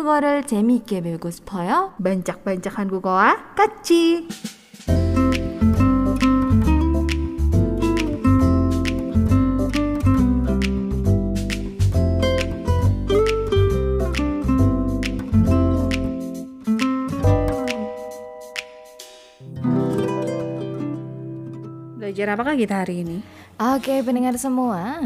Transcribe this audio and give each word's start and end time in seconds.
한국어를 0.00 0.46
재미있게 0.46 1.02
배우고 1.02 1.30
싶어요? 1.30 1.92
반짝반짝 2.02 2.78
한국어와 2.78 3.54
같이. 3.54 4.28
Belajar 22.00 22.30
hari 22.72 23.00
ini? 23.00 23.22
Oke, 23.60 24.00
pendengar 24.00 24.40
semua. 24.40 25.04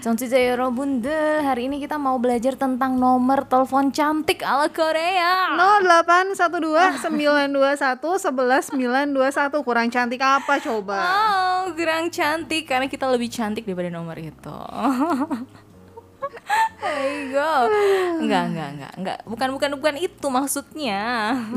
Chonsuja 0.00 0.56
bunda, 0.72 1.44
hari 1.44 1.68
ini 1.68 1.76
kita 1.76 2.00
mau 2.00 2.16
belajar 2.16 2.56
tentang 2.56 2.96
nomor 2.96 3.44
telepon 3.44 3.92
cantik 3.92 4.40
ala 4.40 4.72
Korea. 4.72 5.52
0812-921-11921. 8.00 9.60
Kurang 9.60 9.92
cantik 9.92 10.24
apa 10.24 10.56
coba? 10.56 10.96
Oh, 11.04 11.76
kurang 11.76 12.08
cantik 12.08 12.64
karena 12.64 12.88
kita 12.88 13.12
lebih 13.12 13.28
cantik 13.28 13.68
daripada 13.68 13.92
nomor 13.92 14.16
itu. 14.24 14.56
Go. 17.34 17.52
Enggak, 18.22 18.44
enggak, 18.52 18.68
enggak, 18.74 18.92
enggak. 18.96 19.18
Bukan, 19.26 19.48
bukan, 19.58 19.70
bukan 19.78 19.94
itu 19.98 20.26
maksudnya. 20.30 21.02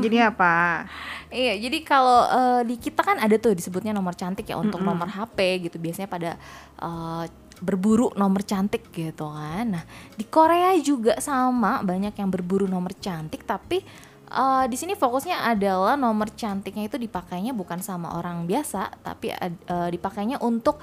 Jadi 0.02 0.16
apa? 0.18 0.84
Iya, 1.30 1.54
jadi 1.62 1.78
kalau 1.86 2.26
uh, 2.26 2.60
di 2.66 2.74
kita 2.74 3.06
kan 3.06 3.22
ada 3.22 3.38
tuh 3.38 3.54
disebutnya 3.54 3.94
nomor 3.94 4.18
cantik 4.18 4.50
ya 4.50 4.58
untuk 4.58 4.82
mm 4.82 4.86
-hmm. 4.86 4.98
nomor 4.98 5.08
HP 5.08 5.38
gitu. 5.70 5.76
Biasanya 5.78 6.10
pada 6.10 6.34
uh, 6.82 7.24
berburu 7.62 8.10
nomor 8.16 8.42
cantik 8.42 8.90
gitu 8.90 9.30
kan. 9.30 9.78
Nah, 9.78 9.84
di 10.16 10.24
Korea 10.26 10.74
juga 10.80 11.20
sama, 11.22 11.84
banyak 11.84 12.16
yang 12.16 12.28
berburu 12.32 12.66
nomor 12.66 12.96
cantik 12.98 13.44
tapi 13.44 13.84
uh, 14.32 14.64
di 14.66 14.76
sini 14.78 14.96
fokusnya 14.96 15.44
adalah 15.44 15.94
nomor 15.98 16.32
cantiknya 16.32 16.88
itu 16.88 16.96
dipakainya 16.96 17.52
bukan 17.52 17.84
sama 17.84 18.16
orang 18.16 18.48
biasa, 18.48 19.04
tapi 19.04 19.30
uh, 19.34 19.88
dipakainya 19.92 20.40
untuk 20.40 20.80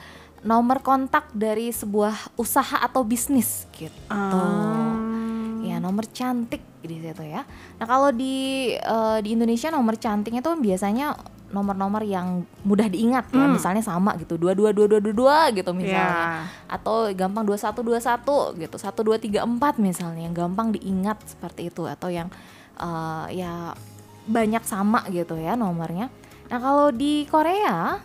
nomor 0.48 0.80
kontak 0.80 1.28
dari 1.36 1.76
sebuah 1.76 2.40
usaha 2.40 2.80
atau 2.80 3.04
bisnis 3.04 3.68
gitu. 3.76 3.92
Um. 4.08 5.60
Ya, 5.68 5.84
nomor 5.84 6.08
cantik 6.08 6.64
di 6.80 7.04
situ 7.04 7.24
ya. 7.28 7.44
Nah, 7.76 7.84
kalau 7.84 8.16
di 8.16 8.72
uh, 8.80 9.20
di 9.20 9.36
Indonesia 9.36 9.68
nomor 9.68 10.00
cantiknya 10.00 10.40
tuh 10.40 10.56
biasanya 10.56 11.12
nomor-nomor 11.48 12.04
yang 12.04 12.44
mudah 12.64 12.88
diingat 12.92 13.32
ya, 13.32 13.48
hmm. 13.48 13.56
misalnya 13.56 13.84
sama 13.84 14.16
gitu, 14.20 14.36
dua 14.36 14.52
dua 14.52 14.76
dua 14.76 14.88
dua 14.88 15.00
dua 15.00 15.16
dua 15.16 15.38
gitu 15.56 15.72
misalnya, 15.72 16.44
yeah. 16.44 16.44
atau 16.68 17.08
gampang 17.16 17.48
dua 17.48 17.56
satu 17.56 17.80
dua 17.88 18.04
satu 18.04 18.52
gitu, 18.60 18.76
satu 18.76 19.00
dua 19.00 19.16
tiga 19.16 19.48
empat 19.48 19.80
misalnya, 19.80 20.28
yang 20.28 20.36
gampang 20.36 20.76
diingat 20.76 21.24
seperti 21.24 21.72
itu, 21.72 21.88
atau 21.88 22.12
yang 22.12 22.28
uh, 22.80 23.32
ya 23.32 23.72
banyak 24.28 24.60
sama 24.68 25.08
gitu 25.08 25.40
ya 25.40 25.56
nomornya. 25.56 26.12
Nah 26.52 26.60
kalau 26.60 26.92
di 26.92 27.24
Korea 27.32 28.04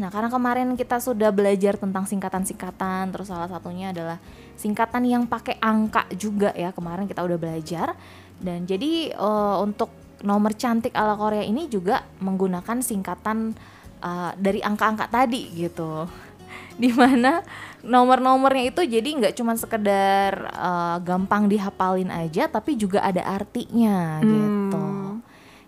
Nah, 0.00 0.08
karena 0.08 0.32
kemarin 0.32 0.72
kita 0.72 0.96
sudah 1.04 1.28
belajar 1.28 1.76
tentang 1.76 2.08
singkatan-singkatan, 2.08 3.12
terus 3.12 3.28
salah 3.28 3.44
satunya 3.44 3.92
adalah 3.92 4.16
singkatan 4.56 5.04
yang 5.04 5.28
pakai 5.28 5.60
angka 5.60 6.08
juga 6.16 6.48
ya. 6.56 6.72
Kemarin 6.72 7.04
kita 7.04 7.20
udah 7.20 7.36
belajar. 7.36 7.92
Dan 8.40 8.64
jadi 8.64 9.12
uh, 9.12 9.60
untuk 9.60 9.92
nomor 10.24 10.56
cantik 10.56 10.96
ala 10.96 11.12
Korea 11.18 11.44
ini 11.44 11.68
juga 11.68 12.08
menggunakan 12.24 12.80
singkatan 12.80 13.52
uh, 14.00 14.32
dari 14.40 14.64
angka-angka 14.64 15.12
tadi 15.12 15.52
gitu. 15.52 16.08
Di 16.82 16.88
mana 16.96 17.44
nomor-nomornya 17.84 18.72
itu 18.72 18.80
jadi 18.88 19.04
nggak 19.04 19.36
cuma 19.36 19.60
sekedar 19.60 20.56
uh, 20.56 20.96
gampang 21.04 21.52
dihafalin 21.52 22.08
aja, 22.08 22.48
tapi 22.48 22.80
juga 22.80 23.04
ada 23.04 23.20
artinya 23.28 24.24
hmm. 24.24 24.24
gitu 24.24 24.61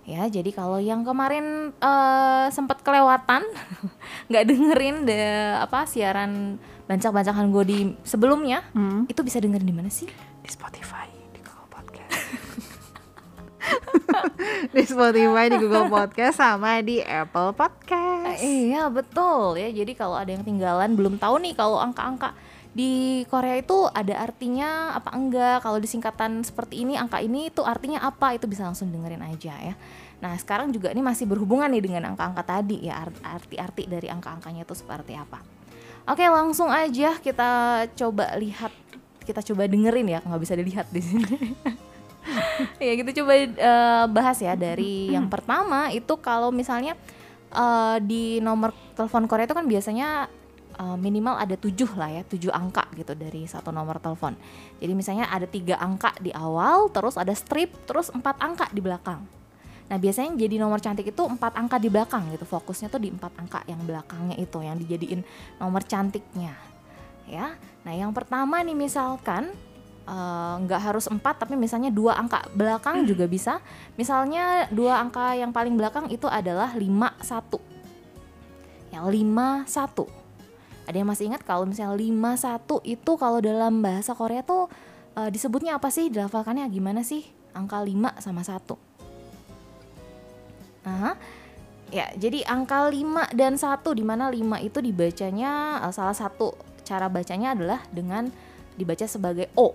ya 0.04 0.28
jadi 0.28 0.50
kalau 0.53 0.76
yang 0.76 1.00
kemarin 1.00 1.72
uh, 1.81 2.47
sempat 2.53 2.84
kelewatan 2.84 3.41
nggak 4.28 4.44
dengerin 4.44 5.09
de 5.09 5.20
apa 5.56 5.88
siaran 5.88 6.60
bancak-bancakan 6.84 7.48
gue 7.48 7.65
di 7.65 7.78
sebelumnya 8.04 8.60
hmm. 8.76 9.09
itu 9.09 9.20
bisa 9.25 9.41
dengerin 9.41 9.64
di 9.64 9.76
mana 9.76 9.88
sih? 9.88 10.04
Di 10.44 10.48
Spotify 10.53 11.09
di 11.32 11.41
Google 11.41 11.69
Podcast. 11.72 12.20
Di 14.76 14.84
Spotify 14.84 15.48
di 15.48 15.56
Google 15.56 15.88
Podcast 15.88 16.37
sama 16.37 16.84
di 16.84 17.00
Apple 17.00 17.56
Podcast. 17.56 18.37
Iya 18.44 18.93
betul. 18.93 19.56
Ya 19.56 19.72
jadi 19.72 19.93
kalau 19.97 20.20
ada 20.20 20.28
yang 20.28 20.44
tinggalan 20.44 20.93
belum 20.93 21.16
tahu 21.16 21.41
nih 21.41 21.56
kalau 21.56 21.81
angka-angka 21.81 22.37
di 22.74 23.22
Korea 23.30 23.54
itu 23.54 23.86
ada 23.86 24.18
artinya 24.18 24.98
apa 24.98 25.14
enggak? 25.14 25.62
Kalau 25.62 25.78
disingkatan 25.78 26.42
seperti 26.42 26.82
ini 26.82 26.98
angka 26.98 27.22
ini 27.22 27.48
itu 27.48 27.62
artinya 27.62 28.02
apa? 28.02 28.34
Itu 28.34 28.50
bisa 28.50 28.66
langsung 28.66 28.90
dengerin 28.90 29.22
aja 29.22 29.54
ya. 29.54 29.74
Nah 30.18 30.34
sekarang 30.34 30.74
juga 30.74 30.90
ini 30.90 30.98
masih 30.98 31.30
berhubungan 31.30 31.70
nih 31.70 31.86
dengan 31.86 32.12
angka-angka 32.12 32.42
tadi 32.42 32.90
ya 32.90 33.06
arti-arti 33.22 33.86
dari 33.86 34.10
angka-angkanya 34.10 34.66
itu 34.66 34.74
seperti 34.74 35.14
apa. 35.14 35.38
Oke 36.10 36.26
langsung 36.26 36.68
aja 36.68 37.16
kita 37.22 37.50
coba 37.94 38.34
lihat 38.42 38.74
kita 39.22 39.40
coba 39.40 39.70
dengerin 39.70 40.10
ya 40.10 40.18
nggak 40.20 40.42
bisa 40.42 40.58
dilihat 40.58 40.90
di 40.90 41.00
sini. 41.00 41.24
Ya 42.80 42.96
kita 42.96 43.12
coba 43.20 43.36
uh, 43.36 44.06
bahas 44.08 44.40
ya 44.40 44.56
dari 44.56 45.12
yang 45.12 45.28
pertama 45.28 45.92
itu 45.92 46.16
kalau 46.16 46.48
misalnya 46.48 46.96
uh, 47.52 48.00
di 48.00 48.40
nomor 48.40 48.72
telepon 48.96 49.28
Korea 49.28 49.44
itu 49.44 49.52
kan 49.52 49.68
biasanya 49.68 50.32
uh, 50.78 50.98
minimal 50.98 51.38
ada 51.38 51.54
tujuh 51.54 51.94
lah 51.94 52.10
ya 52.10 52.22
tujuh 52.26 52.50
angka 52.50 52.86
gitu 52.98 53.14
dari 53.14 53.46
satu 53.46 53.70
nomor 53.70 53.98
telepon. 54.02 54.34
Jadi 54.82 54.92
misalnya 54.92 55.30
ada 55.30 55.46
tiga 55.46 55.78
angka 55.78 56.14
di 56.18 56.34
awal 56.34 56.90
terus 56.90 57.14
ada 57.14 57.32
strip 57.34 57.70
terus 57.86 58.10
empat 58.10 58.38
angka 58.42 58.66
di 58.74 58.80
belakang. 58.82 59.22
Nah 59.84 59.96
biasanya 60.00 60.34
jadi 60.34 60.56
nomor 60.58 60.80
cantik 60.80 61.12
itu 61.12 61.22
empat 61.22 61.54
angka 61.54 61.76
di 61.78 61.88
belakang 61.92 62.26
gitu. 62.34 62.46
Fokusnya 62.48 62.88
tuh 62.90 63.00
di 63.02 63.12
empat 63.12 63.32
angka 63.38 63.60
yang 63.68 63.80
belakangnya 63.84 64.36
itu 64.40 64.58
yang 64.64 64.76
dijadiin 64.80 65.22
nomor 65.60 65.84
cantiknya 65.84 66.56
ya. 67.28 67.54
Nah 67.84 67.92
yang 67.92 68.10
pertama 68.16 68.60
nih 68.64 68.76
misalkan 68.76 69.52
eh, 70.08 70.54
nggak 70.64 70.80
uh, 70.80 70.84
harus 70.84 71.08
empat 71.08 71.44
tapi 71.44 71.56
misalnya 71.56 71.92
dua 71.92 72.16
angka 72.16 72.48
belakang 72.56 73.04
juga 73.04 73.28
bisa. 73.28 73.60
Misalnya 73.94 74.66
dua 74.72 74.98
angka 74.98 75.36
yang 75.36 75.52
paling 75.52 75.76
belakang 75.76 76.08
itu 76.08 76.26
adalah 76.26 76.72
lima 76.74 77.12
satu. 77.20 77.60
Ya 78.88 79.02
lima 79.04 79.66
satu 79.66 80.23
ada 80.84 80.96
yang 80.96 81.08
masih 81.08 81.32
ingat 81.32 81.42
kalau 81.44 81.64
misalnya 81.64 81.96
51 81.96 82.84
itu 82.84 83.12
kalau 83.16 83.38
dalam 83.40 83.80
bahasa 83.80 84.12
Korea 84.12 84.44
tuh 84.44 84.68
uh, 85.16 85.28
disebutnya 85.32 85.80
apa 85.80 85.88
sih? 85.88 86.12
Dilafalkannya 86.12 86.68
gimana 86.68 87.00
sih? 87.00 87.24
Angka 87.56 87.80
5 87.80 88.20
sama 88.20 88.42
1. 88.44 88.76
Nah, 90.84 91.16
ya 91.88 92.12
jadi 92.20 92.44
angka 92.44 92.92
5 92.92 93.32
dan 93.32 93.56
1 93.56 93.80
di 93.96 94.04
mana 94.04 94.28
5 94.28 94.36
itu 94.60 94.78
dibacanya 94.84 95.80
uh, 95.80 95.92
salah 95.94 96.16
satu 96.16 96.52
cara 96.84 97.08
bacanya 97.08 97.56
adalah 97.56 97.80
dengan 97.88 98.28
dibaca 98.76 99.08
sebagai 99.08 99.48
O. 99.56 99.72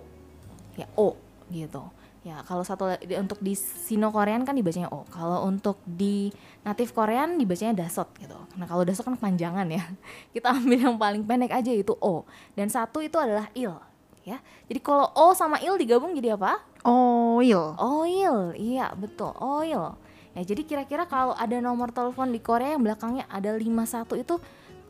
Ya, 0.77 0.85
O 0.93 1.17
gitu. 1.49 1.81
Ya, 2.29 2.45
kalau 2.45 2.61
satu 2.61 2.85
untuk 3.17 3.41
di 3.41 3.57
Sino 3.57 4.13
Korean 4.13 4.45
kan 4.45 4.53
dibacanya 4.53 4.85
O. 4.93 5.01
Kalau 5.09 5.49
untuk 5.49 5.81
di 5.81 6.29
native 6.61 6.93
Korean 6.93 7.41
dibacanya 7.41 7.73
dasot 7.73 8.05
gitu. 8.21 8.37
Nah, 8.53 8.69
kalau 8.69 8.85
dasot 8.85 9.01
kan 9.01 9.17
panjangan 9.17 9.65
ya. 9.65 9.81
Kita 10.37 10.53
ambil 10.53 10.77
yang 10.77 10.97
paling 11.01 11.25
pendek 11.25 11.49
aja 11.49 11.73
itu 11.73 11.97
O. 11.97 12.29
Dan 12.53 12.69
satu 12.69 13.01
itu 13.01 13.17
adalah 13.17 13.49
il, 13.57 13.73
ya. 14.21 14.37
Jadi 14.69 14.77
kalau 14.77 15.09
O 15.17 15.33
sama 15.33 15.57
il 15.57 15.73
digabung 15.81 16.13
jadi 16.13 16.37
apa? 16.37 16.61
Oil. 16.85 17.73
Oil. 17.81 18.53
Iya, 18.53 18.93
betul. 18.93 19.33
Oil. 19.41 19.97
Ya, 20.37 20.41
jadi 20.45 20.61
kira-kira 20.61 21.09
kalau 21.09 21.33
ada 21.33 21.57
nomor 21.57 21.89
telepon 21.89 22.29
di 22.29 22.37
Korea 22.37 22.77
yang 22.77 22.85
belakangnya 22.85 23.25
ada 23.25 23.57
51 23.57 24.05
itu 24.21 24.37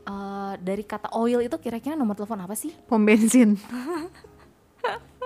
uh, 0.04 0.60
dari 0.60 0.84
kata 0.84 1.08
oil 1.16 1.40
itu 1.40 1.56
kira-kira 1.56 1.96
nomor 1.96 2.20
telepon 2.20 2.44
apa 2.44 2.52
sih? 2.52 2.76
Pom 2.84 3.00
bensin. 3.00 3.56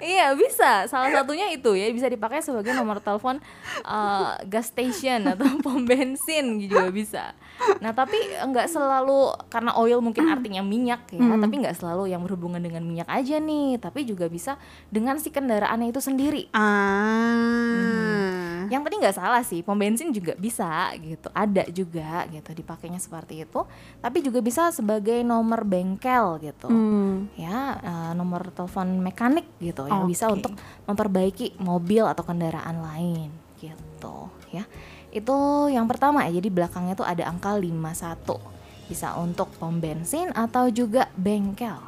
iya 0.00 0.32
bisa 0.32 0.88
salah 0.88 1.12
satunya 1.12 1.52
itu 1.52 1.76
ya 1.76 1.86
bisa 1.92 2.08
dipakai 2.08 2.40
sebagai 2.40 2.72
nomor 2.72 2.98
telepon 3.04 3.38
uh, 3.84 4.40
gas 4.48 4.72
station 4.72 5.28
atau 5.28 5.46
pom 5.64 5.84
bensin 5.84 6.56
juga 6.58 6.88
bisa 6.88 7.36
nah 7.78 7.92
tapi 7.92 8.16
nggak 8.16 8.68
selalu 8.72 9.36
karena 9.52 9.76
oil 9.76 10.00
mungkin 10.00 10.32
artinya 10.32 10.64
minyak 10.64 11.04
ya 11.12 11.20
hmm. 11.20 11.40
tapi 11.44 11.54
nggak 11.60 11.76
selalu 11.76 12.08
yang 12.08 12.24
berhubungan 12.24 12.60
dengan 12.60 12.80
minyak 12.80 13.08
aja 13.12 13.36
nih 13.36 13.76
tapi 13.76 14.08
juga 14.08 14.26
bisa 14.32 14.56
dengan 14.88 15.20
si 15.20 15.28
kendaraannya 15.28 15.92
itu 15.92 16.00
sendiri 16.00 16.48
ah 16.56 17.36
hmm. 17.76 18.39
Yang 18.80 18.88
tadi 18.88 18.96
nggak 18.96 19.16
salah 19.20 19.44
sih 19.44 19.60
pom 19.60 19.76
bensin 19.76 20.08
juga 20.08 20.32
bisa 20.40 20.88
gitu 20.96 21.28
ada 21.36 21.68
juga 21.68 22.24
gitu 22.32 22.56
dipakainya 22.56 22.96
seperti 22.96 23.44
itu 23.44 23.60
tapi 24.00 24.24
juga 24.24 24.40
bisa 24.40 24.72
sebagai 24.72 25.20
nomor 25.20 25.68
bengkel 25.68 26.40
gitu 26.40 26.72
hmm. 26.72 27.36
ya 27.36 27.76
uh, 27.76 28.12
nomor 28.16 28.48
telepon 28.56 29.04
mekanik 29.04 29.44
gitu 29.60 29.84
yang 29.84 30.08
okay. 30.08 30.16
bisa 30.16 30.32
untuk 30.32 30.56
memperbaiki 30.88 31.60
mobil 31.60 32.08
atau 32.08 32.24
kendaraan 32.24 32.80
lain 32.80 33.28
gitu 33.60 34.32
ya. 34.50 34.64
Itu 35.10 35.68
yang 35.70 35.86
pertama 35.86 36.26
ya. 36.26 36.40
Jadi 36.40 36.48
belakangnya 36.50 36.94
tuh 36.96 37.06
ada 37.06 37.26
angka 37.28 37.54
51. 37.54 38.90
Bisa 38.90 39.14
untuk 39.18 39.50
pom 39.54 39.78
bensin 39.78 40.34
atau 40.34 40.66
juga 40.70 41.06
bengkel. 41.14 41.78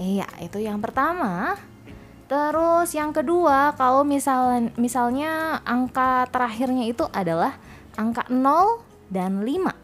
Iya, 0.00 0.26
itu 0.40 0.58
yang 0.58 0.80
pertama. 0.80 1.54
Terus 2.24 2.88
yang 2.96 3.12
kedua, 3.12 3.76
kalau 3.76 4.00
misalnya 4.00 4.72
misalnya 4.80 5.60
angka 5.68 6.24
terakhirnya 6.32 6.88
itu 6.88 7.04
adalah 7.12 7.60
angka 8.00 8.24
0 8.32 8.80
dan 9.12 9.44
5. 9.44 9.76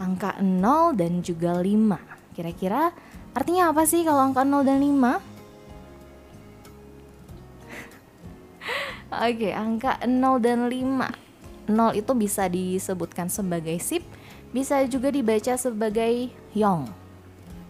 Angka 0.00 0.40
0 0.40 0.96
dan 0.96 1.20
juga 1.20 1.60
5. 1.60 2.00
Kira-kira 2.32 2.88
artinya 3.36 3.68
apa 3.68 3.84
sih 3.84 4.00
kalau 4.00 4.32
angka 4.32 4.48
0 4.48 4.64
dan 4.64 4.80
5? 4.80 5.20
Oke, 9.28 9.52
angka 9.52 10.00
0 10.08 10.40
dan 10.40 10.72
5. 10.72 11.68
0 11.68 11.92
itu 11.92 12.12
bisa 12.16 12.48
disebutkan 12.48 13.28
sebagai 13.28 13.76
sip, 13.76 14.02
bisa 14.56 14.80
juga 14.88 15.12
dibaca 15.12 15.52
sebagai 15.60 16.32
yong. 16.56 17.01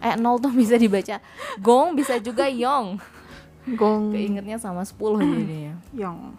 Eh, 0.02 0.18
0 0.18 0.36
tuh 0.36 0.50
bisa 0.50 0.74
dibaca 0.74 1.22
gong, 1.56 1.94
bisa 1.94 2.18
juga 2.18 2.50
yong. 2.50 2.98
Gong 3.72 4.10
Keingetnya 4.10 4.58
sama 4.58 4.82
10 4.82 5.22
jadinya. 5.22 5.74
Yong. 5.94 6.34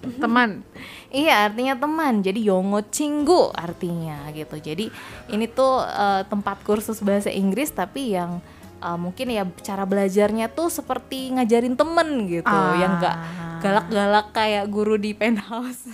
Teman. 0.05 0.61
Iya 1.09 1.49
artinya 1.49 1.73
teman 1.79 2.19
jadi 2.21 2.37
yongo 2.51 2.83
cinggu 2.91 3.49
artinya 3.55 4.29
gitu 4.35 4.59
jadi 4.59 4.91
ini 5.31 5.45
tuh 5.47 5.81
eh, 5.81 6.21
tempat 6.27 6.61
kursus 6.61 6.99
bahasa 7.01 7.31
Inggris 7.31 7.71
tapi 7.71 8.13
yang 8.13 8.43
eh, 8.85 8.95
mungkin 8.95 9.27
ya 9.27 9.43
cara 9.59 9.83
belajarnya 9.83 10.53
tuh 10.53 10.69
seperti 10.69 11.33
ngajarin 11.33 11.73
temen 11.73 12.29
gitu 12.29 12.45
Ah. 12.45 12.77
yang 12.77 13.01
enggak 13.01 13.17
galak-galak 13.55 14.29
kayak 14.29 14.69
guru 14.69 14.95
di 14.95 15.11
penthouse. 15.11 15.89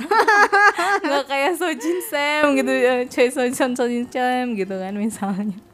Nggak 1.07 1.23
kayak 1.23 1.55
Sojin 1.55 1.99
Sam 2.03 2.51
gitu 2.59 2.67
ya 2.67 3.07
Choi 3.07 3.31
Sojin 3.31 3.71
Sojin 3.71 4.05
Sam 4.05 4.53
gitu 4.53 4.75
kan 4.75 4.93
misalnya. 4.93 5.57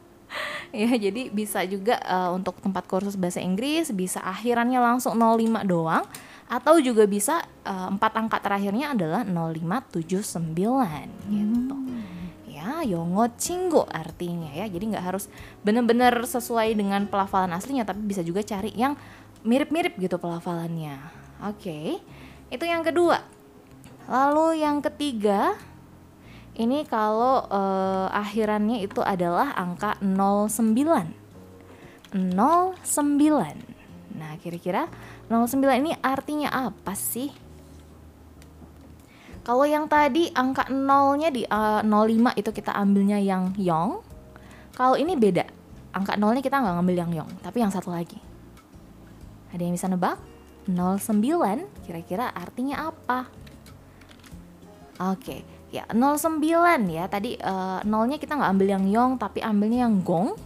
Ya 0.68 0.92
jadi 0.92 1.32
bisa 1.32 1.64
juga 1.64 1.96
eh, 1.98 2.30
untuk 2.30 2.60
tempat 2.60 2.84
kursus 2.84 3.16
bahasa 3.16 3.40
Inggris 3.40 3.88
bisa 3.90 4.20
akhirannya 4.20 4.76
langsung 4.76 5.16
05 5.16 5.64
doang 5.64 6.04
atau 6.46 6.76
juga 6.78 7.08
bisa 7.08 7.40
eh, 7.64 7.88
empat 7.88 8.12
angka 8.14 8.36
terakhirnya 8.38 8.92
adalah 8.92 9.24
0579 9.24 11.32
gitu 11.32 11.76
ya 12.58 12.82
yongo 12.82 13.30
cinggo 13.38 13.86
artinya 13.86 14.50
ya. 14.50 14.66
Jadi 14.66 14.94
nggak 14.94 15.04
harus 15.06 15.30
bener-bener 15.62 16.12
sesuai 16.26 16.74
dengan 16.74 17.06
pelafalan 17.06 17.54
aslinya 17.54 17.86
tapi 17.86 18.02
bisa 18.02 18.26
juga 18.26 18.42
cari 18.42 18.74
yang 18.74 18.98
mirip-mirip 19.46 19.94
gitu 20.02 20.18
pelafalannya. 20.18 20.98
Oke 21.46 22.02
itu 22.50 22.64
yang 22.66 22.82
kedua. 22.82 23.22
Lalu 24.08 24.64
yang 24.64 24.82
ketiga 24.82 25.54
ini 26.58 26.82
kalau 26.84 27.46
eh, 27.46 28.06
akhirannya 28.10 28.82
itu 28.82 28.98
adalah 29.00 29.54
angka 29.54 29.94
09 30.02 31.14
09 32.12 32.58
nah 34.18 34.34
kira-kira 34.42 34.90
09 35.30 35.62
ini 35.78 35.94
artinya 36.02 36.50
apa 36.50 36.98
sih 36.98 37.30
kalau 39.48 39.64
yang 39.64 39.88
tadi 39.88 40.28
angka 40.36 40.68
nolnya 40.68 41.32
di 41.32 41.40
eh, 41.40 41.80
05 41.80 42.36
itu 42.36 42.52
kita 42.52 42.76
ambilnya 42.76 43.16
yang 43.16 43.56
yong. 43.56 44.04
Kalau 44.76 45.00
ini 45.00 45.16
beda. 45.16 45.48
Angka 45.96 46.20
nolnya 46.20 46.44
kita 46.44 46.60
nggak 46.60 46.74
ngambil 46.76 46.96
yang 47.00 47.12
yong, 47.24 47.30
tapi 47.40 47.64
yang 47.64 47.72
satu 47.72 47.88
lagi. 47.88 48.20
Ada 49.48 49.64
yang 49.64 49.72
bisa 49.72 49.88
nebak? 49.88 50.20
09 50.68 51.64
kira-kira 51.88 52.28
artinya 52.28 52.92
apa? 52.92 53.24
Oke, 55.16 55.40
ya 55.72 55.88
09 55.96 56.44
ya. 56.92 57.08
Tadi 57.08 57.40
eh, 57.40 57.80
nolnya 57.88 58.20
kita 58.20 58.36
nggak 58.36 58.52
ambil 58.52 58.68
yang 58.68 58.84
yong, 58.84 59.16
tapi 59.16 59.40
ambilnya 59.40 59.88
yang 59.88 60.04
gong. 60.04 60.36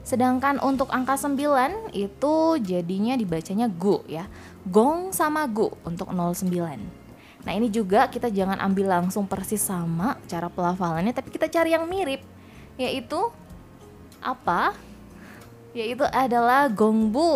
Sedangkan 0.00 0.64
untuk 0.64 0.88
angka 0.88 1.20
9 1.20 1.92
itu 1.92 2.34
jadinya 2.64 3.20
dibacanya 3.20 3.68
gu 3.68 4.00
ya. 4.08 4.24
Gong 4.64 5.12
sama 5.12 5.44
gu 5.44 5.68
untuk 5.84 6.08
09. 6.08 7.03
Nah 7.44 7.52
ini 7.52 7.68
juga 7.68 8.08
kita 8.08 8.32
jangan 8.32 8.56
ambil 8.60 8.88
langsung 8.88 9.28
persis 9.28 9.60
sama 9.60 10.16
cara 10.24 10.48
pelafalannya 10.48 11.12
tapi 11.12 11.28
kita 11.28 11.46
cari 11.52 11.76
yang 11.76 11.84
mirip 11.84 12.24
yaitu 12.80 13.20
apa? 14.24 14.72
Yaitu 15.76 16.02
adalah 16.08 16.66
gongbu. 16.72 17.32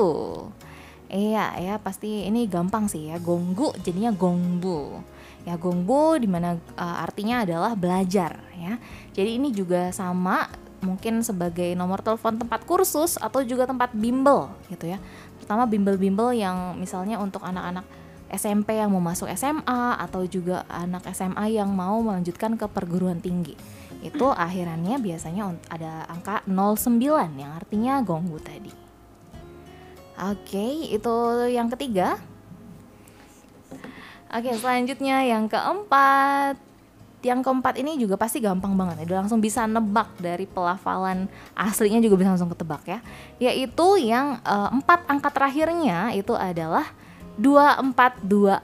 Iya 1.08 1.56
ya 1.56 1.74
pasti 1.80 2.28
ini 2.28 2.44
gampang 2.44 2.88
sih 2.88 3.08
ya 3.12 3.20
gonggu 3.20 3.72
jadinya 3.84 4.12
gongbu. 4.12 5.00
Ya 5.44 5.56
gongbu 5.56 6.20
di 6.20 6.28
mana 6.28 6.56
uh, 6.76 6.96
artinya 7.04 7.44
adalah 7.44 7.72
belajar 7.76 8.40
ya. 8.56 8.80
Jadi 9.12 9.40
ini 9.40 9.48
juga 9.52 9.92
sama 9.92 10.48
mungkin 10.78 11.26
sebagai 11.26 11.74
nomor 11.74 12.00
telepon 12.04 12.38
tempat 12.38 12.62
kursus 12.62 13.18
atau 13.18 13.42
juga 13.42 13.66
tempat 13.66 13.92
bimbel 13.92 14.52
gitu 14.70 14.88
ya. 14.88 14.98
Pertama 15.40 15.64
bimbel-bimbel 15.64 16.36
yang 16.36 16.76
misalnya 16.76 17.16
untuk 17.18 17.40
anak-anak 17.40 17.84
SMP 18.28 18.76
yang 18.76 18.92
mau 18.92 19.00
masuk 19.00 19.28
SMA 19.32 19.96
atau 19.96 20.24
juga 20.28 20.68
anak 20.68 21.08
SMA 21.16 21.56
yang 21.56 21.72
mau 21.72 22.00
melanjutkan 22.04 22.60
ke 22.60 22.68
perguruan 22.68 23.24
tinggi. 23.24 23.56
Itu 24.04 24.30
akhirannya 24.30 25.00
biasanya 25.00 25.56
ada 25.72 26.06
angka 26.06 26.44
09 26.46 27.02
yang 27.34 27.52
artinya 27.56 27.98
gonggu 28.04 28.38
tadi. 28.38 28.72
Oke, 30.18 30.90
itu 30.90 31.14
yang 31.48 31.70
ketiga. 31.70 32.18
Oke, 34.28 34.50
selanjutnya 34.58 35.24
yang 35.24 35.48
keempat. 35.48 36.58
Yang 37.18 37.40
keempat 37.50 37.74
ini 37.82 37.98
juga 37.98 38.14
pasti 38.14 38.38
gampang 38.38 38.78
banget, 38.78 39.10
udah 39.10 39.26
langsung 39.26 39.42
bisa 39.42 39.66
nebak 39.66 40.06
dari 40.22 40.46
pelafalan 40.46 41.26
aslinya 41.58 41.98
juga 41.98 42.14
bisa 42.14 42.30
langsung 42.30 42.46
ketebak 42.54 42.82
ya. 42.86 42.98
Yaitu 43.42 44.06
yang 44.06 44.38
eh, 44.38 44.68
empat 44.70 45.02
angka 45.10 45.34
terakhirnya 45.34 46.14
itu 46.14 46.38
adalah 46.38 46.86
2424. 47.38 48.60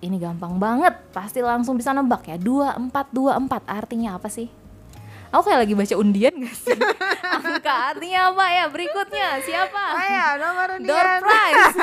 Ini 0.00 0.16
gampang 0.18 0.56
banget, 0.56 0.94
pasti 1.10 1.40
langsung 1.40 1.74
bisa 1.74 1.90
nebak 1.90 2.28
ya. 2.28 2.36
2424 2.36 3.64
artinya 3.66 4.14
apa 4.14 4.28
sih? 4.28 4.52
Aku 5.32 5.48
kayak 5.48 5.64
lagi 5.64 5.72
baca 5.72 5.94
undian 5.96 6.34
gak 6.38 6.52
sih? 6.52 6.76
Angka 7.40 7.96
artinya 7.96 8.28
apa 8.28 8.44
ya? 8.46 8.64
Berikutnya 8.68 9.40
siapa? 9.40 9.82
Ayo, 9.96 10.26
nomor 10.38 10.68
Door 10.76 10.76
undian. 10.76 11.20
prize. 11.24 11.76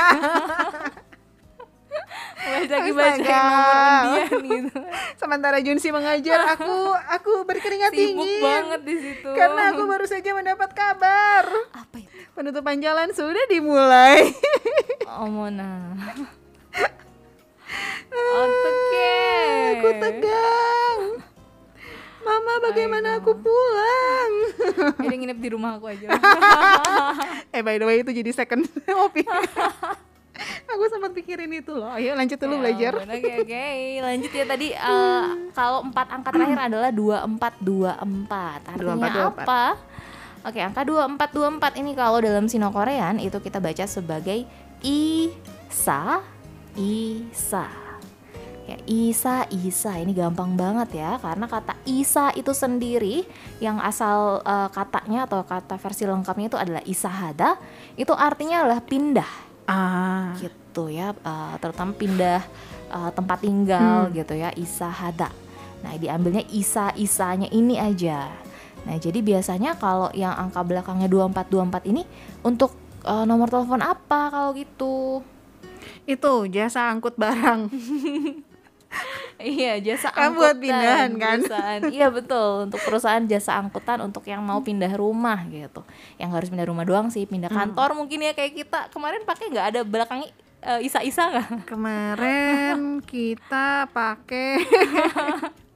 Baca 2.39 2.69
lagi 2.77 2.91
bacain 2.93 3.25
nomor 3.25 3.73
undian 3.81 4.29
gitu. 4.45 4.79
Sementara 5.17 5.57
Junsi 5.59 5.89
mengajar, 5.89 6.45
aku 6.47 6.71
aku 7.09 7.41
berkeringat 7.43 7.89
Sibuk 7.89 8.21
dingin. 8.21 8.45
banget 8.45 8.81
di 8.85 8.95
situ. 9.01 9.29
Karena 9.33 9.73
aku 9.73 9.81
baru 9.83 10.05
saja 10.05 10.29
mendapat 10.31 10.69
kabar. 10.69 11.49
apa 11.73 11.97
itu? 11.97 12.13
Penutupan 12.31 12.77
jalan 12.77 13.09
sudah 13.11 13.49
dimulai. 13.49 14.29
Oh 15.09 15.25
Mona. 15.25 15.97
Oke. 18.29 19.17
aku 19.73 19.89
tegang. 19.97 21.01
Mama, 22.21 22.53
bagaimana 22.61 23.17
aku 23.17 23.33
pulang? 23.33 24.31
Jadi 25.01 25.15
nginep 25.17 25.39
di 25.41 25.49
rumah 25.49 25.81
aku 25.81 25.89
aja. 25.89 26.13
eh 27.55 27.61
by 27.65 27.81
the 27.81 27.85
way 27.89 28.05
itu 28.05 28.13
jadi 28.13 28.29
second 28.29 28.69
opinion. 28.85 29.41
aku 30.69 30.83
sempat 30.93 31.11
pikirin 31.17 31.49
itu 31.57 31.73
loh. 31.73 31.89
Ayo 31.89 32.13
lanjut 32.13 32.37
dulu 32.37 32.61
Ya 32.61 32.69
belajar. 32.69 32.91
Oke 33.01 33.31
oke, 33.41 33.65
lanjut 34.05 34.31
ya 34.31 34.45
tadi 34.45 34.67
eh, 34.77 35.25
kalau 35.57 35.81
empat 35.89 36.07
angka 36.13 36.29
terakhir 36.29 36.59
adalah 36.69 36.91
dua 36.93 37.17
empat 37.25 37.53
dua 37.57 37.97
empat. 37.97 38.77
Artinya 38.77 39.09
2424. 39.09 39.25
apa? 39.25 39.63
Oke, 40.45 40.59
angka 40.61 40.81
dua 40.85 41.03
empat 41.09 41.29
dua 41.33 41.47
empat 41.49 41.73
ini 41.81 41.91
kalau 41.97 42.21
dalam 42.21 42.45
Sino 42.45 42.69
Korean 42.69 43.17
itu 43.17 43.41
kita 43.41 43.57
baca 43.57 43.83
sebagai 43.89 44.45
isa 44.83 46.23
isa. 46.79 47.67
Ya, 48.69 48.77
Isa, 48.85 49.49
Isa. 49.49 49.97
Ini 49.97 50.13
gampang 50.13 50.53
banget 50.53 51.01
ya 51.01 51.17
karena 51.17 51.49
kata 51.49 51.73
Isa 51.89 52.29
itu 52.37 52.53
sendiri 52.53 53.25
yang 53.57 53.81
asal 53.81 54.45
eh, 54.45 54.69
katanya 54.69 55.25
atau 55.25 55.41
kata 55.41 55.81
versi 55.81 56.05
lengkapnya 56.05 56.53
itu 56.53 56.59
adalah 56.59 56.83
Isahada. 56.85 57.57
Itu 57.97 58.13
artinya 58.13 58.61
adalah 58.61 58.81
pindah. 58.85 59.49
Ah. 59.69 60.33
gitu 60.41 60.89
ya 60.89 61.13
uh, 61.21 61.53
terutama 61.61 61.93
pindah 61.93 62.41
uh, 62.89 63.13
tempat 63.13 63.45
tinggal 63.45 64.09
gitu 64.09 64.33
ya 64.33 64.49
isahada. 64.57 65.29
Nah 65.85 65.93
diambilnya 65.93 66.41
isa 66.49 66.89
isanya 66.97 67.45
ini 67.53 67.77
aja. 67.77 68.33
Nah 68.89 68.97
jadi 68.97 69.21
biasanya 69.21 69.77
kalau 69.77 70.09
yang 70.17 70.33
angka 70.33 70.65
belakangnya 70.65 71.05
2424 71.05 71.85
ini 71.85 72.01
untuk 72.41 72.73
uh, 73.01 73.23
nomor 73.23 73.47
telepon 73.47 73.79
apa 73.79 74.29
kalau 74.29 74.51
gitu 74.53 75.21
Itu 76.03 76.45
jasa 76.45 76.89
angkut 76.89 77.15
barang. 77.15 77.69
iya 79.39 79.77
jasa 79.77 80.09
Kan 80.09 80.33
angkutan 80.33 80.35
buat 80.35 80.55
pindahan, 80.57 81.11
kan? 81.13 81.39
perusahaan. 81.39 81.81
iya 81.87 82.07
betul 82.09 82.65
untuk 82.65 82.81
perusahaan 82.81 83.23
jasa 83.23 83.55
angkutan 83.55 84.01
untuk 84.01 84.25
yang 84.25 84.41
mau 84.41 84.59
pindah 84.59 84.91
rumah 84.93 85.45
gitu 85.47 85.85
yang 86.17 86.27
harus 86.29 86.49
pindah 86.49 86.65
rumah 86.65 86.83
doang 86.83 87.07
sih 87.07 87.23
pindah 87.23 87.47
Hmm. 87.47 87.71
kantor 87.71 87.95
mungkin 87.95 88.19
ya 88.19 88.33
kayak 88.33 88.57
kita 88.57 88.79
kemarin 88.89 89.21
pakai 89.23 89.45
nggak 89.47 89.67
ada 89.69 89.81
belakangnya 89.83 90.33
uh, 90.61 90.81
isa-isa 90.81 91.29
nggak 91.29 91.69
Kemarin 91.69 92.79
kita 93.13 93.87
pakai 93.87 94.59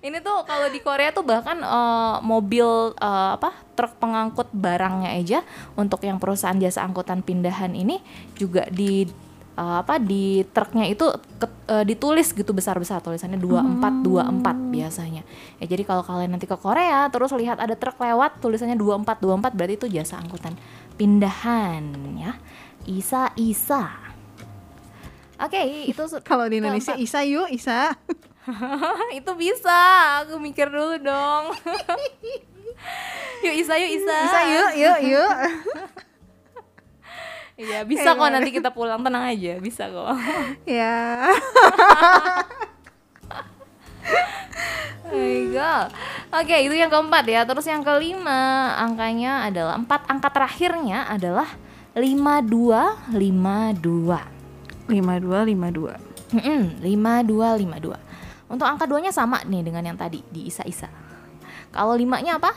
Ini 0.00 0.18
tuh 0.18 0.42
kalau 0.42 0.66
di 0.66 0.78
Korea 0.78 1.10
tuh 1.10 1.22
bahkan 1.22 1.58
eh, 1.58 2.16
mobil 2.22 2.66
eh, 2.94 3.30
apa 3.34 3.50
truk 3.72 3.98
pengangkut 3.98 4.46
barangnya 4.48 5.10
aja 5.12 5.38
untuk 5.74 6.00
yang 6.00 6.16
perusahaan 6.16 6.54
jasa 6.54 6.82
angkutan 6.82 7.18
pindahan 7.18 7.72
ini 7.72 7.98
juga 8.32 8.62
di 8.68 9.02
eh, 9.54 9.76
apa 9.76 9.98
di 9.98 10.46
truknya 10.46 10.86
itu 10.86 11.02
ke- 11.34 11.50
eh, 11.68 11.84
ditulis 11.84 12.30
gitu 12.30 12.50
besar-besar 12.52 13.00
tulisannya 13.00 13.38
2424 13.38 14.38
biasanya. 14.70 15.22
Ya 15.58 15.66
jadi 15.66 15.82
kalau 15.82 16.02
kalian 16.02 16.30
nanti 16.30 16.46
ke 16.46 16.54
Korea 16.54 17.06
terus 17.08 17.30
lihat 17.32 17.58
ada 17.58 17.74
truk 17.74 17.98
lewat 17.98 18.38
tulisannya 18.38 18.78
2424 18.78 19.50
berarti 19.52 19.74
itu 19.76 19.86
jasa 19.92 20.14
angkutan 20.16 20.54
pindahan 20.94 21.82
ya. 22.16 22.38
Isa 22.84 23.34
Isa. 23.34 23.98
Oke, 25.38 25.58
itu 25.86 26.02
se- 26.04 26.18
kalau 26.20 26.46
di 26.46 26.58
Indonesia 26.58 26.94
keempat. 26.94 27.02
Isa 27.04 27.20
yuk 27.22 27.46
Isa. 27.48 27.94
itu 29.18 29.30
bisa 29.36 29.78
aku 30.24 30.40
mikir 30.40 30.68
dulu 30.72 30.96
dong. 31.00 31.52
Yuk 33.44 33.54
Isa 33.54 33.74
yuk 33.78 33.90
Isa. 34.02 34.16
Isa 34.26 34.40
yuk 34.50 34.70
yuk 34.74 34.98
yuk. 35.14 35.32
iya 37.66 37.82
bisa 37.82 38.14
kok 38.14 38.30
nanti 38.30 38.50
kita 38.54 38.70
pulang. 38.70 39.02
Tenang 39.02 39.30
aja 39.30 39.58
bisa 39.58 39.86
kok. 39.90 40.14
Ya. 40.66 41.26
my 45.08 45.40
god 45.56 45.88
oke 46.30 46.56
itu 46.58 46.74
yang 46.74 46.90
keempat 46.90 47.24
ya. 47.26 47.40
Terus 47.46 47.66
yang 47.66 47.82
kelima 47.82 48.74
angkanya 48.78 49.46
adalah 49.46 49.74
empat 49.78 50.06
angka 50.06 50.30
terakhirnya 50.30 51.06
adalah 51.06 51.46
lima 51.98 52.42
dua 52.42 52.94
lima 53.10 53.74
dua. 53.74 54.22
Lima 54.88 55.18
dua 55.18 55.38
lima 55.44 55.68
dua. 55.70 55.94
lima 56.84 57.24
dua 57.24 57.56
lima 57.56 57.76
dua 57.80 57.98
untuk 58.48 58.64
angka 58.64 58.88
duanya 58.88 59.12
sama 59.12 59.44
nih 59.44 59.60
dengan 59.60 59.84
yang 59.84 59.98
tadi 60.00 60.24
di 60.32 60.48
Isa-Isa. 60.48 60.88
Kalau 61.68 61.92
limanya 61.92 62.40
apa? 62.40 62.56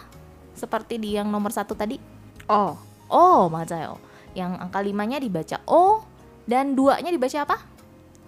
Seperti 0.56 0.96
di 0.98 1.20
yang 1.20 1.28
nomor 1.28 1.52
satu 1.52 1.76
tadi. 1.76 2.00
Oh, 2.48 2.80
oh 3.12 3.52
Mazayo. 3.52 4.00
Yang 4.32 4.52
angka 4.64 4.80
limanya 4.80 5.20
dibaca 5.20 5.60
O 5.68 6.08
dan 6.48 6.74
duanya 6.80 7.12
dibaca 7.12 7.44
apa? 7.44 7.58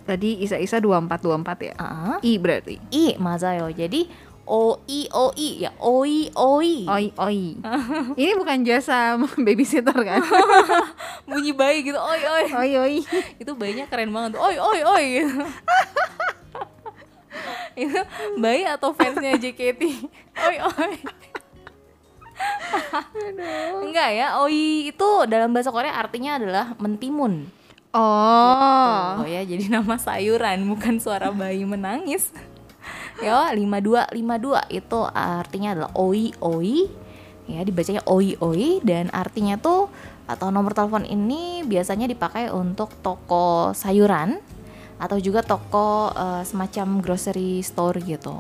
Tadi 0.04 0.44
Isa-Isa 0.44 0.84
2424 0.84 1.68
ya? 1.72 1.74
Uh 1.80 1.84
-huh. 1.88 2.18
I 2.20 2.32
berarti. 2.36 2.76
I 2.92 3.16
Mazayo. 3.16 3.72
Jadi 3.72 4.12
o 4.44 4.76
i 4.92 5.08
o 5.08 5.32
i 5.40 5.64
ya 5.64 5.72
o 5.80 6.04
i 6.04 6.28
o 6.36 6.60
i. 6.60 6.84
OI 6.84 7.08
OI 7.16 7.44
ini 8.20 8.32
bukan 8.36 8.68
jasa 8.68 9.16
babysitter 9.46 9.96
kan 9.96 10.20
bunyi 11.30 11.56
bayi 11.56 11.88
gitu 11.88 11.96
OI 11.96 12.22
OI 12.28 12.48
OI 12.52 12.72
OI 12.76 12.98
itu 13.40 13.52
bayinya 13.56 13.88
keren 13.88 14.12
banget 14.12 14.36
OI 14.36 14.60
OI 14.60 14.82
OI 14.84 15.08
Itu 17.74 18.02
bayi 18.38 18.66
atau 18.70 18.94
fansnya 18.94 19.38
JKT? 19.38 19.82
Oi 20.48 20.58
oi. 20.62 20.96
Enggak 23.86 24.10
ya, 24.14 24.42
oi 24.42 24.90
itu 24.90 25.10
dalam 25.30 25.54
bahasa 25.54 25.70
Korea 25.70 25.94
artinya 25.94 26.42
adalah 26.42 26.74
mentimun. 26.82 27.46
Oh. 27.94 29.22
Oh 29.22 29.28
ya, 29.30 29.46
jadi 29.46 29.70
nama 29.70 30.02
sayuran 30.02 30.66
bukan 30.66 30.98
suara 30.98 31.30
bayi 31.30 31.62
menangis. 31.62 32.34
Yo, 33.26 33.38
5252 33.54 34.74
itu 34.74 35.00
artinya 35.14 35.70
adalah 35.78 35.92
oi 35.94 36.34
oi. 36.42 36.90
Ya, 37.46 37.62
dibacanya 37.62 38.02
oi 38.10 38.34
oi 38.42 38.82
dan 38.82 39.14
artinya 39.14 39.62
tuh 39.62 39.94
atau 40.26 40.50
nomor 40.50 40.74
telepon 40.74 41.04
ini 41.04 41.62
biasanya 41.68 42.08
dipakai 42.08 42.48
untuk 42.50 42.90
toko 43.04 43.76
sayuran 43.76 44.40
atau 45.04 45.20
juga 45.20 45.44
toko 45.44 46.16
eh, 46.16 46.44
semacam 46.48 47.04
grocery 47.04 47.60
store 47.60 48.00
gitu. 48.00 48.36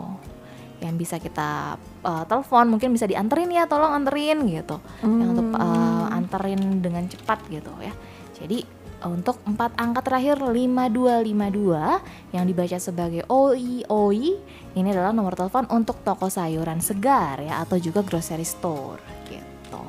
Yang 0.79 0.96
bisa 0.96 1.15
kita 1.20 1.75
eh, 2.08 2.24
telepon, 2.32 2.72
mungkin 2.72 2.96
bisa 2.96 3.03
dianterin 3.03 3.51
ya, 3.51 3.67
tolong 3.67 3.91
anterin 3.91 4.48
gitu. 4.48 4.79
Yang 5.03 5.29
untuk 5.36 5.48
eh, 5.60 6.05
anterin 6.15 6.79
dengan 6.79 7.03
cepat 7.12 7.43
gitu 7.51 7.75
ya. 7.84 7.91
Jadi 8.39 8.84
untuk 9.03 9.43
empat 9.43 9.75
angka 9.75 10.00
terakhir 10.00 10.39
5252 10.39 12.32
yang 12.32 12.43
dibaca 12.48 12.77
sebagai 12.79 13.27
OI 13.27 13.84
OI 13.91 14.39
ini 14.79 14.88
adalah 14.88 15.12
nomor 15.12 15.36
telepon 15.36 15.67
untuk 15.67 16.00
toko 16.08 16.32
sayuran 16.32 16.79
segar 16.79 17.43
ya 17.43 17.60
atau 17.67 17.75
juga 17.75 18.00
grocery 18.00 18.48
store 18.48 19.03
gitu. 19.27 19.84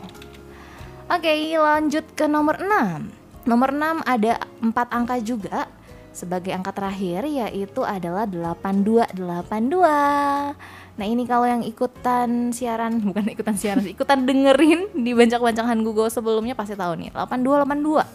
Oke, 1.07 1.31
lanjut 1.55 2.05
ke 2.19 2.27
nomor 2.27 2.59
6. 2.59 3.47
Nomor 3.47 3.71
6 3.71 4.03
ada 4.03 4.41
empat 4.59 4.89
angka 4.91 5.17
juga 5.23 5.71
sebagai 6.15 6.55
angka 6.55 6.71
terakhir 6.71 7.27
yaitu 7.27 7.83
adalah 7.83 8.25
8282. 8.25 10.55
Nah 10.95 11.07
ini 11.11 11.27
kalau 11.27 11.43
yang 11.43 11.67
ikutan 11.67 12.55
siaran, 12.55 13.01
bukan 13.11 13.27
ikutan 13.35 13.59
siaran, 13.59 13.85
ikutan 13.85 14.23
dengerin 14.23 14.95
di 14.95 15.11
bancak-bancakan 15.11 15.83
Google 15.83 16.09
sebelumnya 16.09 16.55
pasti 16.55 16.79
tahu 16.79 16.95
nih, 17.03 17.11
8282. 17.11 18.07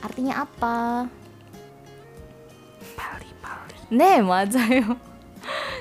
Artinya 0.00 0.46
apa? 0.46 1.10
Pali-pali. 2.94 3.74
Nih, 3.90 4.22
mazayo. 4.22 5.09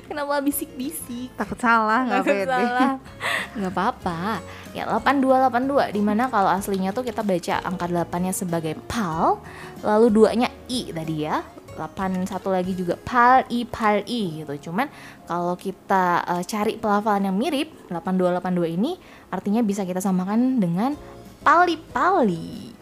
Kenapa 0.09 0.41
bisik-bisik? 0.41 1.29
Takut 1.37 1.61
salah 1.61 2.01
nggak 2.09 2.25
pede. 2.25 2.49
salah. 2.49 2.97
Nggak 3.61 3.73
apa-apa. 3.77 4.41
Ya 4.73 4.89
8282 4.89 5.93
di 5.93 6.01
mana 6.01 6.25
kalau 6.33 6.49
aslinya 6.49 6.89
tuh 6.89 7.05
kita 7.05 7.21
baca 7.21 7.61
angka 7.61 7.85
8-nya 7.85 8.33
sebagai 8.33 8.73
pal, 8.89 9.37
lalu 9.85 10.09
duanya 10.09 10.49
i 10.65 10.89
tadi 10.89 11.29
ya. 11.29 11.45
8 11.77 12.25
satu 12.25 12.49
lagi 12.49 12.73
juga 12.73 12.97
pal 12.97 13.45
i 13.53 13.69
pal 13.69 14.01
i 14.09 14.41
gitu. 14.41 14.73
Cuman 14.73 14.89
kalau 15.29 15.53
kita 15.53 16.25
eh, 16.25 16.43
cari 16.43 16.81
pelafalan 16.81 17.29
yang 17.29 17.37
mirip 17.37 17.69
8282 17.93 18.75
ini 18.81 18.97
artinya 19.29 19.61
bisa 19.61 19.85
kita 19.85 20.01
samakan 20.01 20.57
dengan 20.57 20.97
pali-pali. 21.45 22.73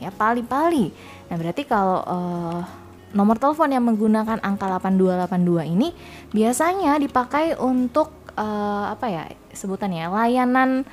Ya 0.00 0.08
pali-pali. 0.08 0.88
Nah 1.28 1.36
berarti 1.36 1.62
kalau 1.68 2.00
eh, 2.00 2.79
nomor 3.10 3.36
telepon 3.42 3.74
yang 3.74 3.84
menggunakan 3.86 4.38
angka 4.38 4.66
8282 4.78 5.72
ini 5.74 5.88
biasanya 6.30 6.98
dipakai 7.02 7.58
untuk 7.58 8.14
eh, 8.38 8.84
apa 8.94 9.06
ya 9.10 9.24
sebutannya 9.50 10.06
layanan 10.06 10.86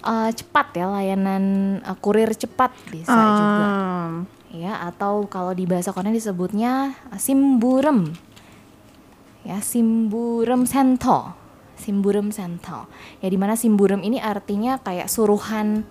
eh, 0.00 0.30
cepat 0.32 0.66
ya 0.76 0.86
layanan 0.88 1.44
eh, 1.84 1.96
kurir 2.00 2.32
cepat 2.32 2.72
bisa 2.88 3.12
juga. 3.12 3.66
Hmm, 3.68 4.12
ya 4.56 4.80
atau 4.88 5.28
kalau 5.28 5.52
di 5.52 5.68
bahasa 5.68 5.92
Korea 5.92 6.12
disebutnya 6.12 6.96
simburem. 7.20 8.16
Ya 9.40 9.60
simburem 9.64 10.68
sento. 10.68 11.32
Simburem 11.80 12.28
sento. 12.28 12.88
Ya 13.24 13.28
di 13.32 13.40
mana 13.40 13.56
simburem 13.56 14.04
ini 14.04 14.20
artinya 14.20 14.76
kayak 14.80 15.08
suruhan 15.08 15.84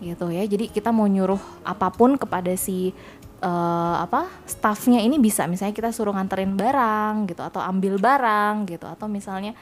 gitu 0.00 0.32
ya. 0.32 0.44
Jadi 0.44 0.72
kita 0.72 0.92
mau 0.92 1.04
nyuruh 1.04 1.40
apa 1.64 1.92
pun 1.92 2.16
kepada 2.16 2.52
si 2.56 2.96
uh, 3.44 3.94
apa 4.00 4.26
staffnya 4.48 5.04
ini 5.04 5.20
bisa 5.20 5.44
misalnya 5.44 5.76
kita 5.76 5.90
suruh 5.92 6.16
nganterin 6.16 6.56
barang 6.56 7.28
gitu 7.28 7.44
atau 7.44 7.60
ambil 7.60 8.00
barang 8.00 8.64
gitu 8.66 8.88
atau 8.88 9.06
misalnya 9.06 9.52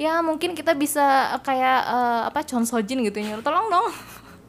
ya 0.00 0.24
mungkin 0.24 0.56
kita 0.56 0.72
bisa 0.72 1.36
kayak 1.44 1.80
uh, 1.84 2.22
apa 2.32 2.42
consojin 2.48 3.04
gitu 3.04 3.20
nyuruh 3.20 3.44
tolong 3.44 3.68
dong 3.68 3.88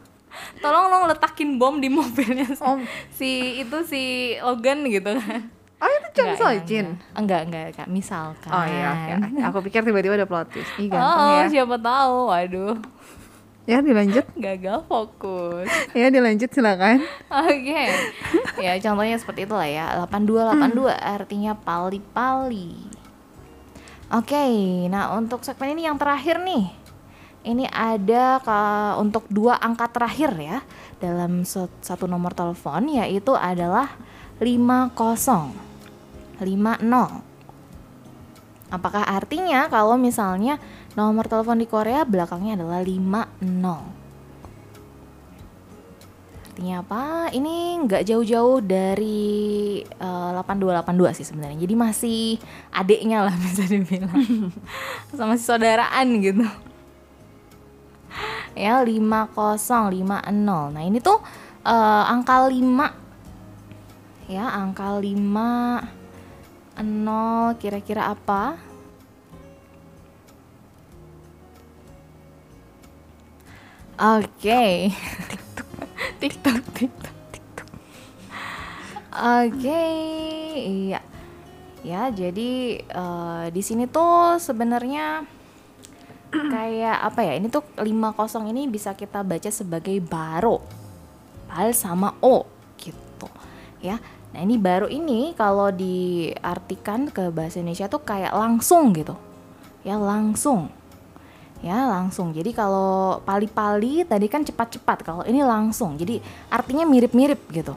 tolong 0.64 0.88
dong 0.88 1.04
letakin 1.10 1.60
bom 1.60 1.76
di 1.78 1.90
mobilnya. 1.92 2.48
Oh. 2.64 2.80
si 3.12 3.60
itu 3.60 3.78
si 3.84 4.36
Logan 4.40 4.88
gitu 4.88 5.18
kan. 5.20 5.52
Oh 5.80 5.88
itu 5.88 6.08
Chon 6.12 6.36
Sojin? 6.36 7.00
Enggak, 7.16 7.48
enggak, 7.48 7.72
enggak, 7.72 7.88
misalkan. 7.88 8.52
Oh 8.52 8.68
iya, 8.68 9.16
okay. 9.16 9.40
aku 9.48 9.64
pikir 9.64 9.80
tiba-tiba 9.88 10.20
ada 10.20 10.28
plot 10.28 10.52
twist. 10.52 10.68
Ih 10.76 10.92
ganteng 10.92 11.24
oh, 11.24 11.40
ya. 11.40 11.48
siapa 11.48 11.80
tahu, 11.80 12.18
waduh 12.36 12.76
Ya 13.70 13.86
dilanjut. 13.86 14.26
Gagal 14.34 14.82
fokus. 14.90 15.70
Ya 15.94 16.10
dilanjut 16.10 16.50
silakan. 16.50 17.06
Oke. 17.30 17.62
Okay. 17.70 18.66
Ya 18.66 18.74
contohnya 18.82 19.22
seperti 19.22 19.46
itulah 19.46 19.70
ya. 19.70 19.94
8282 20.10 20.90
hmm. 20.90 20.98
artinya 20.98 21.54
pali-pali. 21.54 22.74
Oke, 24.10 24.34
okay, 24.34 24.90
nah 24.90 25.14
untuk 25.14 25.46
segmen 25.46 25.78
ini 25.78 25.86
yang 25.86 26.02
terakhir 26.02 26.42
nih. 26.42 26.74
Ini 27.46 27.70
ada 27.70 28.42
ke, 28.42 28.60
untuk 28.98 29.30
dua 29.30 29.62
angka 29.62 29.86
terakhir 29.94 30.34
ya 30.42 30.66
dalam 30.98 31.46
satu 31.46 32.10
nomor 32.10 32.34
telepon 32.34 32.90
yaitu 32.90 33.38
adalah 33.38 33.96
50 34.42 34.98
50 36.42 37.30
apakah 38.70 39.04
artinya 39.04 39.68
kalau 39.68 39.98
misalnya 39.98 40.62
nomor 40.98 41.26
telepon 41.30 41.62
di 41.62 41.68
Korea 41.70 42.06
belakangnya 42.06 42.62
adalah 42.64 42.82
50 42.82 44.02
artinya 46.60 46.84
apa? 46.84 47.32
Ini 47.32 47.88
nggak 47.88 48.04
jauh-jauh 48.04 48.60
dari 48.60 49.80
uh, 50.04 50.36
eh, 50.36 50.44
8282 50.44 51.16
sih 51.16 51.26
sebenarnya. 51.32 51.56
Jadi 51.56 51.72
masih 51.72 52.36
adiknya 52.76 53.24
lah 53.24 53.36
bisa 53.44 53.64
dibilang. 53.64 54.12
Sama 55.16 55.40
si 55.40 55.48
saudaraan 55.48 56.20
gitu 56.20 56.44
ya 58.60 58.84
5050. 58.84 60.28
Nah, 60.36 60.84
ini 60.84 61.00
tuh 61.00 61.24
uh, 61.64 62.04
angka 62.12 62.52
5 62.52 64.28
ya, 64.28 64.46
angka 64.52 65.00
5 65.00 65.16
0 66.80 67.56
kira-kira 67.60 68.12
apa? 68.12 68.60
Oke. 74.00 74.32
Okay. 74.40 74.76
TikTok, 76.24 76.64
TikTok, 76.72 77.16
TikTok. 77.36 77.68
Oke, 79.12 79.60
okay. 79.60 80.00
iya. 80.88 81.04
Ya, 81.84 82.08
jadi 82.08 82.80
uh, 82.96 83.52
di 83.52 83.60
sini 83.60 83.92
tuh 83.92 84.40
sebenarnya 84.40 85.28
kayak 86.32 86.98
apa 87.12 87.28
ya 87.28 87.34
ini 87.36 87.52
tuh 87.52 87.66
50 87.76 87.84
ini 88.48 88.72
bisa 88.72 88.96
kita 88.96 89.20
baca 89.26 89.50
sebagai 89.52 89.98
baro 90.00 90.62
bal 91.50 91.74
sama 91.74 92.14
o 92.22 92.46
gitu 92.78 93.26
ya 93.82 93.98
nah 94.30 94.46
ini 94.46 94.62
baru 94.62 94.86
ini 94.86 95.34
kalau 95.34 95.74
diartikan 95.74 97.10
ke 97.10 97.34
bahasa 97.34 97.58
Indonesia 97.58 97.90
tuh 97.90 98.06
kayak 98.06 98.30
langsung 98.30 98.94
gitu 98.94 99.18
ya 99.82 99.98
langsung 99.98 100.70
ya 101.60 101.88
langsung. 101.90 102.32
Jadi 102.32 102.56
kalau 102.56 103.20
pali-pali 103.24 104.08
tadi 104.08 104.28
kan 104.32 104.44
cepat-cepat 104.44 104.98
kalau 105.04 105.24
ini 105.28 105.44
langsung. 105.44 106.00
Jadi 106.00 106.20
artinya 106.52 106.88
mirip-mirip 106.88 107.40
gitu. 107.52 107.76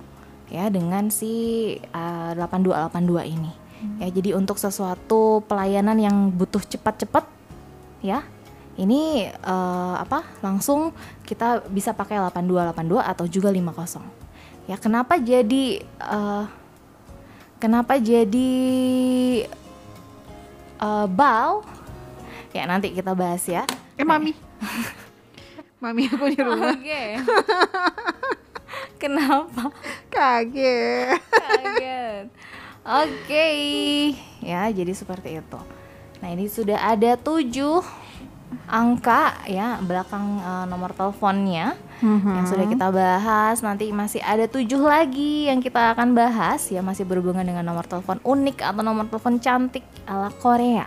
Ya 0.53 0.69
dengan 0.69 1.09
si 1.09 1.77
uh, 1.97 2.37
8282 2.37 3.25
ini. 3.27 3.63
Hmm. 3.83 3.99
ya 3.99 4.09
jadi 4.15 4.39
untuk 4.39 4.63
sesuatu 4.63 5.43
pelayanan 5.51 5.99
yang 5.99 6.31
butuh 6.31 6.63
cepat-cepat 6.63 7.27
ya 7.99 8.23
ini 8.79 9.27
uh, 9.43 9.99
apa 9.99 10.23
langsung 10.39 10.95
kita 11.27 11.67
bisa 11.67 11.91
pakai 11.91 12.23
8282 12.23 13.03
atau 13.03 13.25
juga 13.27 13.51
50 13.51 14.71
ya 14.71 14.79
kenapa 14.79 15.19
jadi 15.19 15.83
uh, 15.99 16.47
kenapa 17.59 17.99
jadi 17.99 18.55
uh, 20.79 21.11
bal 21.11 21.67
ya 22.53 22.69
nanti 22.69 22.93
kita 22.93 23.17
bahas 23.17 23.43
ya 23.49 23.65
eh 23.97 24.05
mami 24.05 24.37
mami 25.83 26.07
aku 26.07 26.25
di 26.31 26.39
rumah 26.39 26.77
oke 26.77 26.85
okay. 26.85 27.19
kenapa 29.03 29.73
kaget 30.13 31.19
kaget 31.19 32.25
oke 32.85 33.09
okay. 33.25 33.57
ya 34.45 34.69
jadi 34.69 34.93
seperti 34.93 35.41
itu 35.41 35.61
nah 36.21 36.29
ini 36.29 36.47
sudah 36.47 36.79
ada 36.79 37.17
tujuh 37.19 37.83
angka 38.69 39.43
ya 39.49 39.81
belakang 39.83 40.41
uh, 40.41 40.65
nomor 40.69 40.93
teleponnya 40.93 41.75
mm-hmm. 42.01 42.35
yang 42.37 42.47
sudah 42.47 42.67
kita 42.69 42.89
bahas 42.93 43.61
nanti 43.65 43.89
masih 43.91 44.21
ada 44.23 44.45
tujuh 44.47 44.81
lagi 44.81 45.49
yang 45.49 45.61
kita 45.61 45.97
akan 45.97 46.13
bahas 46.13 46.69
ya 46.69 46.85
masih 46.85 47.09
berhubungan 47.09 47.45
dengan 47.45 47.65
nomor 47.65 47.89
telepon 47.89 48.21
unik 48.23 48.61
atau 48.61 48.83
nomor 48.85 49.09
telepon 49.09 49.41
cantik 49.41 49.85
ala 50.05 50.31
Korea. 50.41 50.87